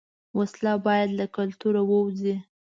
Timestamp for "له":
1.19-1.25